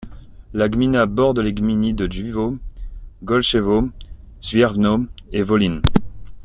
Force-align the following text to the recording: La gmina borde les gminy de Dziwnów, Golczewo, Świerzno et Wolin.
La 0.53 0.67
gmina 0.67 1.05
borde 1.05 1.37
les 1.37 1.53
gminy 1.53 1.93
de 1.93 2.07
Dziwnów, 2.07 2.57
Golczewo, 3.21 3.83
Świerzno 4.41 5.05
et 5.31 5.43
Wolin. 5.43 5.79